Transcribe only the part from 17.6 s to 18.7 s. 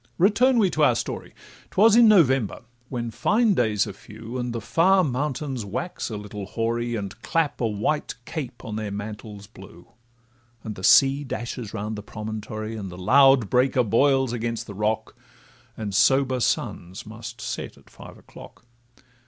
at five o'clock.